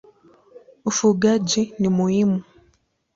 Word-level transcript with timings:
Ufugaji 0.89 1.61
ni 1.79 1.89
muhimu. 1.95 2.39